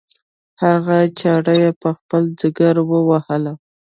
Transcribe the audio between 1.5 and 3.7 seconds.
یې په خپل ځګر ووهله.